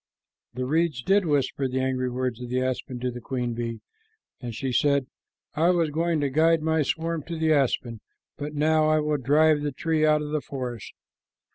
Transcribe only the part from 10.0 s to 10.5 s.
out of the